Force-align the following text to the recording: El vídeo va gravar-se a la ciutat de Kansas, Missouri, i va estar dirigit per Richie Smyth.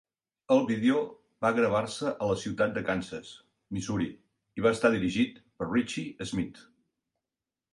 El 0.53 0.61
vídeo 0.69 1.01
va 1.45 1.51
gravar-se 1.59 2.13
a 2.23 2.29
la 2.31 2.37
ciutat 2.45 2.73
de 2.77 2.83
Kansas, 2.89 3.35
Missouri, 3.77 4.09
i 4.61 4.67
va 4.69 4.75
estar 4.79 4.91
dirigit 4.97 5.39
per 5.61 5.69
Richie 5.73 6.29
Smyth. 6.33 6.65